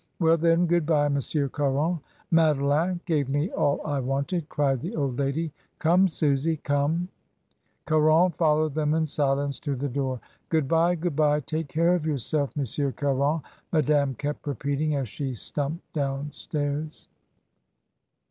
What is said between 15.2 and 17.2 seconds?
stumped down stairs.